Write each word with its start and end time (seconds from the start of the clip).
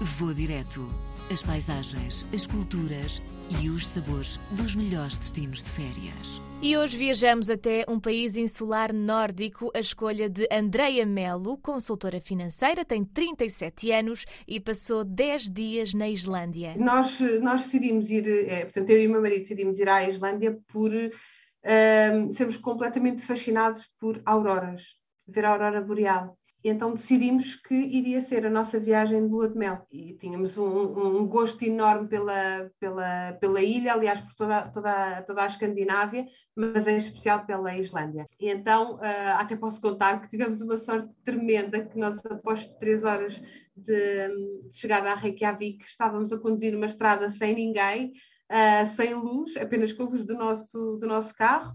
Vou 0.00 0.32
direto. 0.32 0.88
As 1.28 1.42
paisagens, 1.42 2.24
as 2.32 2.46
culturas 2.46 3.20
e 3.60 3.68
os 3.68 3.88
sabores 3.88 4.38
dos 4.52 4.76
melhores 4.76 5.18
destinos 5.18 5.60
de 5.60 5.68
férias. 5.70 6.40
E 6.62 6.76
hoje 6.76 6.96
viajamos 6.96 7.50
até 7.50 7.84
um 7.88 7.98
país 7.98 8.36
insular 8.36 8.92
nórdico, 8.92 9.72
a 9.74 9.80
escolha 9.80 10.30
de 10.30 10.46
Andreia 10.52 11.04
Melo, 11.04 11.58
consultora 11.58 12.20
financeira, 12.20 12.84
tem 12.84 13.04
37 13.04 13.90
anos 13.90 14.24
e 14.46 14.60
passou 14.60 15.04
10 15.04 15.50
dias 15.50 15.92
na 15.92 16.08
Islândia. 16.08 16.76
Nós, 16.76 17.18
nós 17.42 17.64
decidimos 17.64 18.08
ir, 18.08 18.48
é, 18.48 18.66
portanto, 18.66 18.90
eu 18.90 19.02
e 19.02 19.08
o 19.08 19.10
meu 19.10 19.20
marido 19.20 19.42
decidimos 19.42 19.80
ir 19.80 19.88
à 19.88 20.08
Islândia 20.08 20.56
por 20.68 20.92
uh, 20.92 22.32
sermos 22.32 22.56
completamente 22.56 23.22
fascinados 23.22 23.84
por 23.98 24.22
auroras, 24.24 24.94
ver 25.26 25.44
a 25.44 25.50
aurora 25.50 25.80
boreal. 25.80 26.38
Então 26.68 26.92
decidimos 26.92 27.54
que 27.56 27.74
iria 27.74 28.20
ser 28.20 28.46
a 28.46 28.50
nossa 28.50 28.78
viagem 28.78 29.24
de 29.24 29.32
lua 29.32 29.48
de 29.48 29.56
mel. 29.56 29.86
E 29.90 30.14
tínhamos 30.14 30.56
um, 30.58 31.20
um 31.20 31.26
gosto 31.26 31.62
enorme 31.62 32.08
pela, 32.08 32.70
pela, 32.78 33.32
pela 33.40 33.60
ilha, 33.60 33.92
aliás, 33.92 34.20
por 34.20 34.34
toda, 34.34 34.68
toda, 34.68 35.22
toda 35.22 35.42
a 35.42 35.46
Escandinávia, 35.46 36.26
mas 36.54 36.86
em 36.86 36.96
especial 36.96 37.46
pela 37.46 37.76
Islândia. 37.76 38.26
E 38.38 38.50
então, 38.50 38.96
uh, 38.96 39.38
até 39.38 39.56
posso 39.56 39.80
contar 39.80 40.20
que 40.20 40.30
tivemos 40.30 40.60
uma 40.60 40.78
sorte 40.78 41.08
tremenda, 41.24 41.84
que 41.84 41.98
nós, 41.98 42.24
após 42.26 42.66
três 42.78 43.04
horas 43.04 43.40
de, 43.76 44.28
de 44.68 44.76
chegada 44.76 45.10
a 45.10 45.14
Reykjavik, 45.14 45.84
estávamos 45.84 46.32
a 46.32 46.38
conduzir 46.38 46.76
uma 46.76 46.86
estrada 46.86 47.30
sem 47.30 47.54
ninguém, 47.54 48.12
uh, 48.50 48.94
sem 48.94 49.14
luz, 49.14 49.56
apenas 49.56 49.92
com 49.92 50.02
a 50.02 50.06
luz 50.06 50.24
do 50.24 50.34
nosso, 50.34 50.96
do 50.96 51.06
nosso 51.06 51.34
carro, 51.34 51.72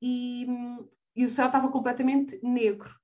e, 0.00 0.46
e 1.16 1.24
o 1.24 1.30
céu 1.30 1.46
estava 1.46 1.70
completamente 1.70 2.38
negro 2.42 2.94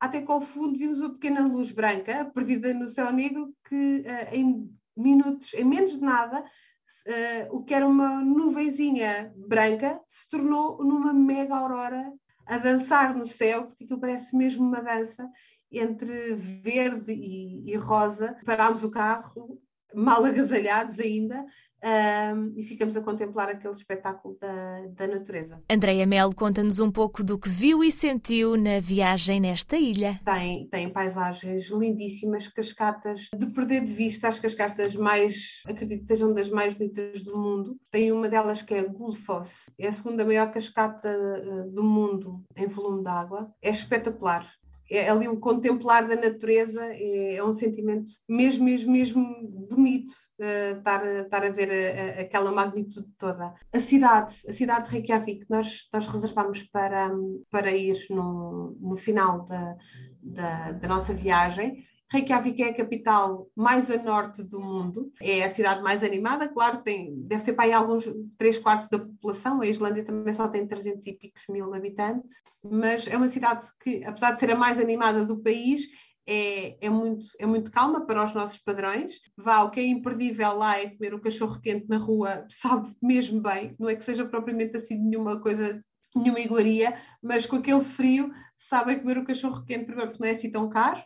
até 0.00 0.22
que 0.22 0.32
ao 0.32 0.40
fundo 0.40 0.78
vimos 0.78 0.98
uma 0.98 1.12
pequena 1.12 1.46
luz 1.46 1.70
branca 1.70 2.24
perdida 2.34 2.72
no 2.72 2.88
céu 2.88 3.12
negro 3.12 3.54
que 3.68 4.00
uh, 4.00 4.34
em 4.34 4.74
minutos, 4.96 5.52
em 5.54 5.64
menos 5.64 5.92
de 5.92 6.00
nada, 6.00 6.40
uh, 6.40 7.56
o 7.56 7.62
que 7.62 7.74
era 7.74 7.86
uma 7.86 8.20
nuvenzinha 8.20 9.32
branca 9.36 10.00
se 10.08 10.28
tornou 10.30 10.82
numa 10.82 11.12
mega 11.12 11.54
aurora 11.54 12.10
a 12.46 12.58
dançar 12.58 13.14
no 13.14 13.26
céu, 13.26 13.66
porque 13.66 13.84
aquilo 13.84 14.00
parece 14.00 14.34
mesmo 14.34 14.66
uma 14.66 14.82
dança 14.82 15.28
entre 15.70 16.34
verde 16.34 17.12
e, 17.12 17.70
e 17.70 17.76
rosa. 17.76 18.36
Parámos 18.44 18.82
o 18.82 18.90
carro, 18.90 19.60
mal 19.94 20.24
agasalhados 20.24 20.98
ainda, 20.98 21.44
um, 21.82 22.52
e 22.56 22.62
ficamos 22.64 22.96
a 22.96 23.00
contemplar 23.00 23.48
aquele 23.48 23.72
espetáculo 23.72 24.36
da, 24.40 24.86
da 24.88 25.06
natureza. 25.06 25.62
Andreia 25.68 26.06
Mel 26.06 26.30
conta-nos 26.34 26.78
um 26.78 26.90
pouco 26.90 27.24
do 27.24 27.38
que 27.38 27.48
viu 27.48 27.82
e 27.82 27.90
sentiu 27.90 28.56
na 28.56 28.80
viagem 28.80 29.40
nesta 29.40 29.76
ilha. 29.76 30.20
Tem, 30.24 30.68
tem 30.68 30.88
paisagens 30.90 31.68
lindíssimas, 31.70 32.48
cascatas, 32.48 33.28
de 33.34 33.46
perder 33.46 33.84
de 33.84 33.92
vista 33.92 34.28
as 34.28 34.38
cascatas 34.38 34.94
mais, 34.94 35.62
acredito 35.66 36.02
que 36.02 36.08
sejam 36.08 36.32
das 36.34 36.48
mais 36.50 36.74
bonitas 36.74 37.22
do 37.22 37.38
mundo. 37.38 37.76
Tem 37.90 38.12
uma 38.12 38.28
delas 38.28 38.62
que 38.62 38.74
é 38.74 38.82
Gullfoss, 38.82 39.70
é 39.78 39.88
a 39.88 39.92
segunda 39.92 40.24
maior 40.24 40.50
cascata 40.52 41.08
eh, 41.08 41.68
do 41.72 41.82
mundo 41.82 42.42
em 42.56 42.66
volume 42.66 43.02
de 43.02 43.08
água. 43.08 43.50
É 43.62 43.70
espetacular 43.70 44.46
é 44.90 45.08
ali 45.08 45.28
o 45.28 45.38
contemplar 45.38 46.08
da 46.08 46.16
natureza 46.16 46.84
é, 46.84 47.36
é 47.36 47.44
um 47.44 47.52
sentimento 47.52 48.10
mesmo, 48.28 48.64
mesmo, 48.64 48.92
mesmo 48.92 49.24
bonito 49.70 50.12
uh, 50.40 50.78
estar, 50.78 51.06
estar 51.06 51.44
a 51.44 51.50
ver 51.50 51.70
a, 51.70 52.20
a, 52.20 52.22
aquela 52.22 52.50
magnitude 52.50 53.08
toda. 53.16 53.54
A 53.72 53.78
cidade, 53.78 54.36
a 54.48 54.52
cidade 54.52 54.86
de 54.86 54.92
Reykjavik, 54.92 55.46
nós, 55.48 55.88
nós 55.92 56.06
reservamos 56.08 56.64
para, 56.64 57.10
para 57.50 57.70
ir 57.70 58.04
no, 58.10 58.76
no 58.80 58.96
final 58.96 59.46
da, 59.46 59.76
da, 60.20 60.72
da 60.72 60.88
nossa 60.88 61.14
viagem 61.14 61.84
Reykjavik 62.12 62.60
é 62.60 62.70
a 62.70 62.74
capital 62.74 63.48
mais 63.54 63.88
a 63.88 63.96
norte 64.02 64.42
do 64.42 64.60
mundo, 64.60 65.12
é 65.22 65.44
a 65.44 65.54
cidade 65.54 65.80
mais 65.80 66.02
animada, 66.02 66.48
claro, 66.48 66.82
tem, 66.82 67.14
deve 67.22 67.44
ter 67.44 67.52
para 67.52 67.66
aí 67.66 67.72
alguns 67.72 68.04
3 68.36 68.58
quartos 68.58 68.88
da 68.88 68.98
população, 68.98 69.60
a 69.60 69.66
Islândia 69.66 70.04
também 70.04 70.34
só 70.34 70.48
tem 70.48 70.66
300 70.66 71.06
e 71.06 71.12
picos 71.12 71.44
mil 71.48 71.72
habitantes, 71.72 72.42
mas 72.64 73.06
é 73.06 73.16
uma 73.16 73.28
cidade 73.28 73.64
que, 73.80 74.02
apesar 74.04 74.32
de 74.32 74.40
ser 74.40 74.50
a 74.50 74.56
mais 74.56 74.80
animada 74.80 75.24
do 75.24 75.40
país, 75.40 75.82
é, 76.26 76.84
é, 76.84 76.90
muito, 76.90 77.28
é 77.38 77.46
muito 77.46 77.70
calma 77.70 78.04
para 78.04 78.24
os 78.24 78.34
nossos 78.34 78.58
padrões. 78.58 79.12
Vá, 79.36 79.62
o 79.62 79.70
que 79.70 79.80
é 79.80 79.86
imperdível 79.86 80.52
lá 80.52 80.78
é 80.78 80.90
comer 80.90 81.14
um 81.14 81.20
cachorro 81.20 81.60
quente 81.60 81.88
na 81.88 81.96
rua, 81.96 82.44
sabe 82.50 82.92
mesmo 83.00 83.40
bem, 83.40 83.76
não 83.78 83.88
é 83.88 83.94
que 83.94 84.04
seja 84.04 84.24
propriamente 84.24 84.76
assim 84.76 84.98
nenhuma 84.98 85.40
coisa, 85.40 85.80
nenhuma 86.14 86.40
iguaria, 86.40 87.00
mas 87.22 87.46
com 87.46 87.56
aquele 87.56 87.84
frio 87.84 88.32
sabem 88.56 88.98
comer 88.98 89.18
o 89.18 89.24
cachorro 89.24 89.64
quente 89.64 89.86
primeiro 89.86 90.10
porque 90.10 90.22
não 90.22 90.28
é 90.28 90.34
assim 90.34 90.50
tão 90.50 90.68
caro 90.68 91.00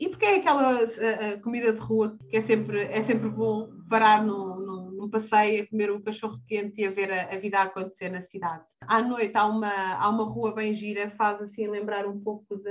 e 0.00 0.08
porque 0.08 0.24
é 0.24 0.36
aquela 0.36 0.82
uh, 0.82 1.40
comida 1.42 1.74
de 1.74 1.78
rua 1.78 2.16
que 2.30 2.38
é 2.38 2.40
sempre, 2.40 2.84
é 2.84 3.02
sempre 3.02 3.28
bom 3.28 3.68
parar 3.86 4.24
num, 4.24 4.56
num, 4.56 4.90
num 4.92 5.10
passeio 5.10 5.62
a 5.62 5.66
comer 5.66 5.92
um 5.92 6.00
cachorro 6.00 6.40
quente 6.48 6.80
e 6.80 6.86
a 6.86 6.90
ver 6.90 7.12
a, 7.12 7.34
a, 7.34 7.38
vida 7.38 7.58
a 7.58 7.64
acontecer 7.64 8.08
na 8.08 8.22
cidade. 8.22 8.64
À 8.80 9.02
noite 9.02 9.36
há 9.36 9.44
uma, 9.44 9.68
há 9.68 10.08
uma 10.08 10.24
rua 10.24 10.54
bem 10.54 10.72
gira, 10.72 11.10
faz 11.10 11.42
assim 11.42 11.66
lembrar 11.66 12.06
um 12.06 12.18
pouco 12.18 12.56
de, 12.56 12.70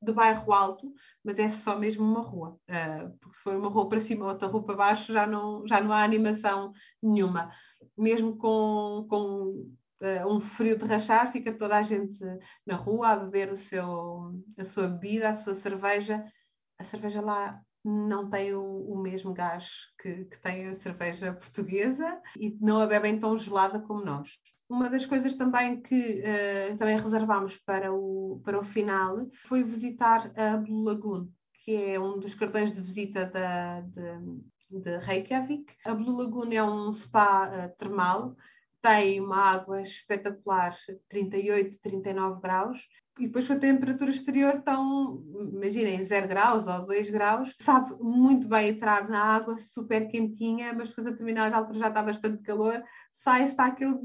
de 0.00 0.12
bairro 0.12 0.50
alto, 0.50 0.90
mas 1.22 1.38
é 1.38 1.50
só 1.50 1.78
mesmo 1.78 2.04
uma 2.04 2.22
rua. 2.22 2.58
Uh, 2.70 3.18
porque 3.20 3.36
se 3.36 3.42
for 3.42 3.54
uma 3.54 3.68
rua 3.68 3.90
para 3.90 4.00
cima 4.00 4.24
ou 4.24 4.30
outra 4.30 4.48
rua 4.48 4.64
para 4.64 4.74
baixo 4.74 5.12
já 5.12 5.26
não, 5.26 5.66
já 5.66 5.78
não 5.78 5.92
há 5.92 6.02
animação 6.02 6.72
nenhuma. 7.02 7.52
Mesmo 7.98 8.34
com, 8.38 9.06
com 9.10 9.70
um 10.26 10.40
frio 10.40 10.76
de 10.76 10.84
rachar, 10.84 11.30
fica 11.30 11.52
toda 11.52 11.76
a 11.76 11.82
gente 11.82 12.18
na 12.66 12.76
rua 12.76 13.10
a 13.10 13.16
beber 13.16 13.52
o 13.52 13.56
seu, 13.56 14.32
a 14.58 14.64
sua 14.64 14.88
bebida, 14.88 15.28
a 15.28 15.34
sua 15.34 15.54
cerveja, 15.54 16.24
a 16.82 16.84
cerveja 16.84 17.20
lá 17.20 17.60
não 17.84 18.28
tem 18.28 18.54
o, 18.54 18.62
o 18.62 19.00
mesmo 19.00 19.32
gás 19.32 19.68
que, 20.00 20.24
que, 20.26 20.40
tem 20.40 20.68
a 20.68 20.74
cerveja 20.74 21.32
portuguesa 21.32 22.20
e 22.38 22.56
não 22.60 22.80
a 22.80 22.86
bebem 22.86 23.18
tão 23.18 23.36
gelada 23.36 23.80
como 23.80 24.04
nós. 24.04 24.38
Uma 24.68 24.88
das 24.88 25.04
coisas 25.04 25.34
também 25.34 25.80
que 25.80 26.22
uh, 26.22 26.76
também 26.76 26.98
reservámos 26.98 27.56
para 27.56 27.92
o, 27.92 28.40
para 28.44 28.58
o 28.58 28.62
final 28.62 29.26
foi 29.46 29.64
visitar 29.64 30.32
a 30.36 30.56
Blue 30.56 30.84
Lagoon, 30.84 31.28
que 31.64 31.74
é 31.74 32.00
um 32.00 32.18
dos 32.18 32.34
cartões 32.34 32.72
de 32.72 32.80
visita 32.80 33.26
da, 33.26 33.80
de, 33.80 34.80
de 34.80 34.96
Reykjavik. 34.98 35.74
A 35.84 35.94
Blue 35.94 36.16
Lagoon 36.16 36.52
é 36.52 36.62
um 36.62 36.92
spa 36.92 37.48
uh, 37.48 37.76
termal, 37.76 38.36
tem 38.82 39.20
uma 39.20 39.36
água 39.36 39.80
espetacular, 39.80 40.76
38, 41.08 41.80
39 41.80 42.40
graus, 42.40 42.78
e 43.18 43.26
depois 43.26 43.46
com 43.46 43.52
a 43.52 43.58
temperatura 43.58 44.10
exterior 44.10 44.56
estão, 44.56 45.22
imaginem, 45.52 46.02
0 46.02 46.28
graus 46.28 46.66
ou 46.66 46.86
2 46.86 47.10
graus, 47.10 47.54
sabe 47.60 47.94
muito 48.02 48.48
bem 48.48 48.70
entrar 48.70 49.08
na 49.08 49.22
água, 49.22 49.58
super 49.58 50.08
quentinha, 50.08 50.72
mas 50.72 50.88
depois 50.88 51.06
a 51.06 51.10
determinada 51.10 51.56
altura 51.56 51.78
já 51.78 51.88
está 51.88 52.02
bastante 52.02 52.42
calor, 52.42 52.82
sai, 53.12 53.44
está 53.44 53.66
aquele 53.66 53.96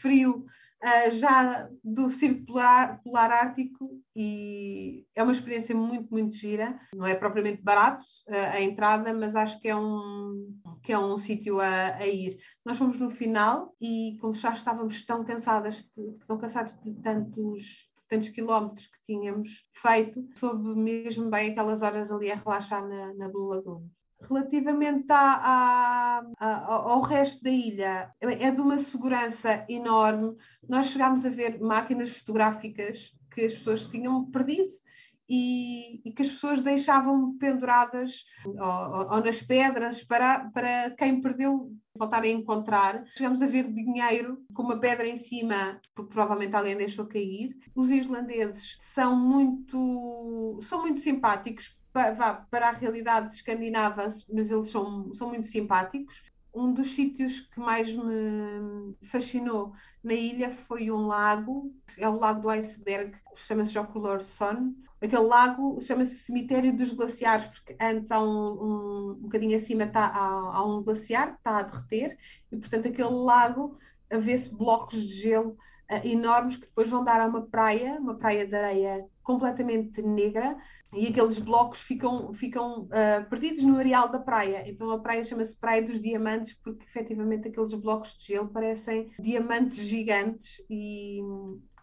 frio 0.00 0.46
uh, 0.82 1.10
já 1.18 1.68
do 1.82 2.10
círculo 2.10 2.46
polar, 2.46 3.00
polar, 3.02 3.30
ártico 3.30 3.90
e 4.14 5.06
é 5.14 5.22
uma 5.22 5.32
experiência 5.32 5.74
muito, 5.74 6.10
muito 6.10 6.34
gira. 6.34 6.78
Não 6.94 7.06
é 7.06 7.14
propriamente 7.14 7.62
barato 7.62 8.04
uh, 8.28 8.54
a 8.54 8.60
entrada, 8.60 9.12
mas 9.14 9.34
acho 9.36 9.60
que 9.60 9.68
é 9.68 9.76
um, 9.76 10.60
que 10.82 10.92
é 10.92 10.98
um 10.98 11.18
sítio 11.18 11.60
a, 11.60 11.96
a, 11.96 12.06
ir. 12.06 12.38
Nós 12.64 12.78
fomos 12.78 12.98
no 12.98 13.10
final 13.10 13.74
e 13.80 14.16
como 14.20 14.34
já 14.34 14.52
estávamos 14.52 15.04
tão 15.04 15.24
cansadas, 15.24 15.84
tão 16.26 16.38
cansados 16.38 16.74
de 16.82 16.94
tantos 17.02 17.90
tantos 18.08 18.28
quilómetros 18.30 18.88
que 18.88 18.98
tínhamos 19.06 19.64
feito, 19.72 20.28
soube 20.34 20.74
mesmo 20.74 21.30
bem 21.30 21.52
aquelas 21.52 21.80
horas 21.80 22.10
ali 22.10 22.28
a 22.28 22.34
relaxar 22.34 22.84
na, 22.86 23.14
na 23.14 23.28
Blue 23.28 23.46
Lagoon. 23.46 23.88
Relativamente 24.28 25.10
à, 25.10 26.22
à, 26.38 26.64
ao 26.66 27.00
resto 27.00 27.42
da 27.42 27.50
ilha, 27.50 28.10
é 28.20 28.50
de 28.50 28.60
uma 28.60 28.78
segurança 28.78 29.64
enorme. 29.68 30.36
Nós 30.68 30.86
chegámos 30.86 31.24
a 31.24 31.30
ver 31.30 31.60
máquinas 31.60 32.18
fotográficas 32.18 33.12
que 33.32 33.42
as 33.42 33.54
pessoas 33.54 33.84
tinham 33.84 34.30
perdido 34.30 34.70
e, 35.30 36.02
e, 36.04 36.12
que 36.12 36.22
as 36.22 36.28
pessoas 36.28 36.60
deixavam 36.60 37.38
penduradas 37.38 38.24
ou, 38.44 39.14
ou, 39.14 39.24
nas 39.24 39.40
pedras 39.40 40.02
para, 40.02 40.50
para 40.50 40.90
quem 40.90 41.20
perdeu 41.20 41.72
voltar 41.94 42.24
a 42.24 42.28
encontrar. 42.28 43.04
Chegamos 43.16 43.40
a 43.40 43.46
ver 43.46 43.72
dinheiro 43.72 44.38
com 44.52 44.64
uma 44.64 44.80
pedra 44.80 45.06
em 45.06 45.16
cima, 45.16 45.80
porque 45.94 46.12
provavelmente 46.12 46.56
alguém 46.56 46.76
deixou 46.76 47.06
cair. 47.06 47.56
Os 47.76 47.90
islandeses 47.90 48.76
são 48.80 49.14
muito, 49.14 50.58
são 50.62 50.80
muito 50.82 50.98
simpáticos 50.98 51.78
para, 51.92 52.46
para 52.50 52.68
a 52.68 52.72
realidade 52.72 53.34
escandinava, 53.34 54.04
mas 54.32 54.50
eles 54.50 54.70
são, 54.70 55.12
são 55.14 55.28
muito 55.28 55.48
simpáticos. 55.48 56.22
Um 56.52 56.72
dos 56.72 56.94
sítios 56.94 57.40
que 57.40 57.60
mais 57.60 57.92
me 57.92 58.96
fascinou 59.04 59.72
na 60.02 60.14
ilha 60.14 60.50
foi 60.50 60.90
um 60.90 61.06
lago, 61.06 61.72
é 61.96 62.08
o 62.08 62.18
lago 62.18 62.42
do 62.42 62.50
iceberg, 62.50 63.16
chama-se 63.36 63.72
Jokulor 63.72 64.20
Son, 64.20 64.74
aquele 65.00 65.22
lago 65.22 65.80
chama-se 65.80 66.24
Cemitério 66.24 66.74
dos 66.76 66.92
Glaciares, 66.92 67.46
porque 67.46 67.76
antes 67.80 68.10
há 68.10 68.20
um, 68.20 68.26
um, 68.26 69.10
um 69.10 69.22
bocadinho 69.22 69.56
acima 69.56 69.86
tá, 69.86 70.06
há, 70.06 70.56
há, 70.56 70.64
um 70.64 70.82
glaciar 70.82 71.32
que 71.32 71.38
está 71.38 71.58
a 71.58 71.62
derreter, 71.62 72.18
e 72.50 72.56
portanto 72.56 72.88
aquele 72.88 73.10
lago 73.10 73.78
vê-se 74.10 74.52
blocos 74.54 75.06
de 75.06 75.20
gelo 75.20 75.56
uh, 75.90 76.06
enormes 76.06 76.56
que 76.56 76.66
depois 76.66 76.88
vão 76.88 77.04
dar 77.04 77.20
a 77.20 77.26
uma 77.26 77.42
praia, 77.42 77.98
uma 78.00 78.16
praia 78.16 78.46
de 78.46 78.54
areia 78.56 79.06
completamente 79.22 80.02
negra, 80.02 80.56
e 80.92 81.06
aqueles 81.06 81.38
blocos 81.38 81.80
ficam, 81.80 82.32
ficam 82.32 82.82
uh, 82.82 83.28
perdidos 83.28 83.62
no 83.62 83.76
areal 83.76 84.08
da 84.08 84.18
praia. 84.18 84.68
Então 84.68 84.90
a 84.90 84.98
praia 84.98 85.22
chama-se 85.22 85.56
Praia 85.58 85.82
dos 85.82 86.00
Diamantes, 86.00 86.56
porque 86.62 86.84
efetivamente 86.84 87.48
aqueles 87.48 87.72
blocos 87.74 88.16
de 88.18 88.26
gelo 88.26 88.48
parecem 88.48 89.10
diamantes 89.18 89.78
gigantes 89.78 90.60
e, 90.68 91.20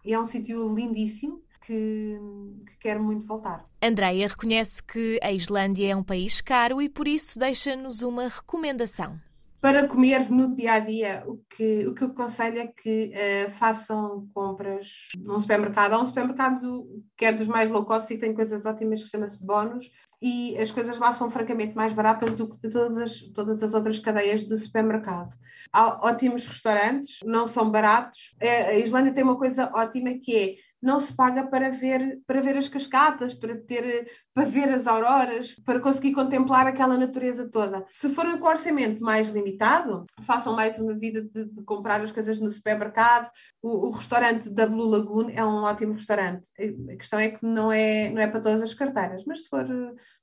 e 0.04 0.12
é 0.12 0.20
um 0.20 0.26
sítio 0.26 0.74
lindíssimo. 0.74 1.42
Que, 1.66 2.18
que 2.66 2.78
quero 2.78 3.04
muito 3.04 3.26
voltar. 3.26 3.68
Andreia 3.82 4.26
reconhece 4.26 4.82
que 4.82 5.20
a 5.22 5.30
Islândia 5.30 5.92
é 5.92 5.94
um 5.94 6.02
país 6.02 6.40
caro 6.40 6.80
e 6.80 6.88
por 6.88 7.06
isso 7.06 7.38
deixa-nos 7.38 8.02
uma 8.02 8.26
recomendação. 8.26 9.20
Para 9.60 9.88
comer 9.88 10.30
no 10.30 10.54
dia 10.54 10.74
a 10.74 10.78
dia, 10.78 11.24
o 11.26 11.38
que, 11.50 11.86
o 11.86 11.94
que 11.94 12.04
eu 12.04 12.08
aconselho 12.08 12.60
é 12.60 12.66
que 12.68 13.12
uh, 13.12 13.50
façam 13.52 14.28
compras 14.32 15.08
num 15.18 15.40
supermercado. 15.40 15.94
Há 15.94 16.02
um 16.02 16.06
supermercado 16.06 16.86
que 17.16 17.24
é 17.24 17.32
dos 17.32 17.48
mais 17.48 17.68
low 17.68 17.84
cost 17.84 18.12
e 18.12 18.18
tem 18.18 18.32
coisas 18.32 18.64
ótimas 18.64 19.02
que 19.02 19.08
chama-se 19.08 19.44
Bónus, 19.44 19.90
e 20.20 20.56
as 20.58 20.70
coisas 20.70 20.98
lá 20.98 21.12
são 21.12 21.30
francamente 21.30 21.74
mais 21.74 21.92
baratas 21.92 22.32
do 22.34 22.48
que 22.48 22.58
todas 22.68 22.96
as, 22.96 23.20
todas 23.34 23.62
as 23.62 23.74
outras 23.74 23.98
cadeias 23.98 24.42
de 24.44 24.56
supermercado. 24.56 25.32
Há 25.72 26.06
ótimos 26.06 26.44
restaurantes, 26.44 27.18
não 27.24 27.46
são 27.46 27.70
baratos. 27.70 28.34
É, 28.40 28.62
a 28.62 28.78
Islândia 28.78 29.12
tem 29.12 29.22
uma 29.22 29.38
coisa 29.38 29.70
ótima 29.74 30.10
que 30.22 30.36
é 30.36 30.54
não 30.80 31.00
se 31.00 31.12
paga 31.12 31.46
para 31.46 31.70
ver, 31.70 32.20
para 32.26 32.40
ver 32.40 32.56
as 32.56 32.68
cascatas, 32.68 33.34
para 33.34 33.56
ter, 33.56 34.10
para 34.32 34.48
ver 34.48 34.68
as 34.68 34.86
auroras, 34.86 35.54
para 35.64 35.80
conseguir 35.80 36.12
contemplar 36.12 36.66
aquela 36.66 36.96
natureza 36.96 37.48
toda. 37.50 37.84
Se 37.92 38.08
for 38.14 38.38
com 38.38 38.46
orçamento 38.46 39.02
mais 39.02 39.28
limitado, 39.28 40.06
façam 40.24 40.54
mais 40.54 40.78
uma 40.78 40.94
vida 40.94 41.22
de, 41.22 41.46
de 41.46 41.62
comprar 41.64 42.00
as 42.00 42.12
coisas 42.12 42.38
no 42.38 42.50
supermercado. 42.50 43.30
O, 43.60 43.88
o, 43.88 43.90
restaurante 43.90 44.48
da 44.48 44.66
Blue 44.66 44.88
Lagoon 44.88 45.30
é 45.30 45.44
um 45.44 45.62
ótimo 45.62 45.94
restaurante. 45.94 46.48
A 46.92 46.96
questão 46.96 47.18
é 47.18 47.30
que 47.30 47.44
não 47.44 47.72
é, 47.72 48.10
não 48.10 48.22
é 48.22 48.26
para 48.26 48.40
todas 48.40 48.62
as 48.62 48.74
carteiras, 48.74 49.24
mas 49.26 49.42
se 49.42 49.48
for, 49.48 49.66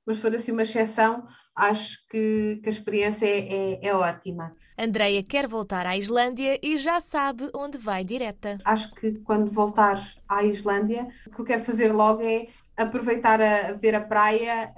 mas 0.06 0.16
se 0.16 0.22
for 0.22 0.34
assim 0.34 0.52
uma 0.52 0.62
exceção, 0.62 1.26
acho 1.54 2.06
que, 2.08 2.60
que 2.62 2.68
a 2.68 2.72
experiência 2.72 3.26
é, 3.26 3.38
é, 3.38 3.86
é 3.88 3.94
ótima. 3.94 4.54
Andreia 4.78 5.22
quer 5.22 5.48
voltar 5.48 5.86
à 5.86 5.96
Islândia 5.96 6.58
e 6.62 6.76
já 6.76 7.00
sabe 7.00 7.50
onde 7.54 7.78
vai 7.78 8.04
direta. 8.04 8.58
Acho 8.64 8.94
que 8.94 9.12
quando 9.20 9.50
voltar 9.50 10.00
à 10.28 10.44
Islândia, 10.44 11.08
o 11.26 11.30
que 11.30 11.40
eu 11.40 11.44
quero 11.44 11.64
fazer 11.64 11.92
logo 11.92 12.22
é 12.22 12.46
aproveitar 12.76 13.40
a, 13.40 13.72
ver 13.72 13.94
a 13.94 14.00
praia, 14.00 14.72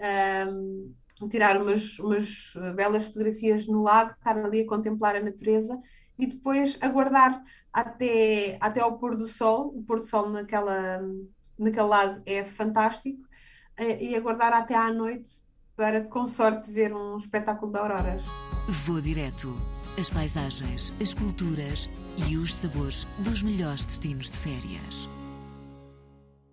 um, 0.49 0.95
tirar 1.29 1.61
umas, 1.61 1.99
umas 1.99 2.53
belas 2.77 3.07
fotografias 3.07 3.67
no 3.67 3.83
lago, 3.83 4.13
estar 4.13 4.39
ali 4.39 4.61
a 4.61 4.67
contemplar 4.67 5.17
a 5.17 5.23
natureza 5.23 5.77
e 6.17 6.27
depois 6.27 6.79
aguardar 6.81 7.43
até, 7.73 8.57
até 8.61 8.81
ao 8.81 8.99
pôr 8.99 9.17
do 9.17 9.27
sol. 9.27 9.75
O 9.77 9.83
pôr 9.83 9.99
do 9.99 10.07
sol 10.07 10.29
naquela, 10.31 11.03
naquele 11.59 11.87
lago 11.87 12.23
é 12.25 12.45
fantástico 12.45 13.28
e 13.79 14.15
aguardar 14.15 14.53
até 14.53 14.75
à 14.75 14.93
noite 14.93 15.31
para, 15.77 16.03
com 16.05 16.27
sorte, 16.27 16.71
ver 16.71 16.93
um 16.95 17.17
espetáculo 17.19 17.73
de 17.73 17.79
auroras. 17.79 18.23
Vou 18.69 19.01
direto. 19.01 19.57
As 19.99 20.11
paisagens, 20.11 20.93
as 21.01 21.15
culturas 21.15 21.89
e 22.29 22.37
os 22.37 22.55
sabores 22.55 23.07
dos 23.19 23.43
melhores 23.43 23.85
destinos 23.85 24.31
de 24.31 24.37
férias. 24.37 25.09